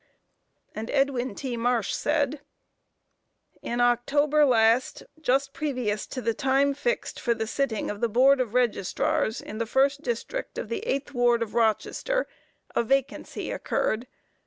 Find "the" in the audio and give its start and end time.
6.23-6.33, 7.35-7.45, 8.01-8.09, 9.59-9.67, 10.69-10.79